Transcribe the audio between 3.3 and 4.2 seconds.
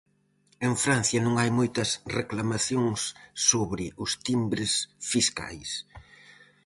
sobre os